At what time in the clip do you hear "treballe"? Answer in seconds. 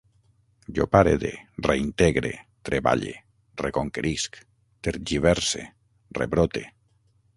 2.69-3.13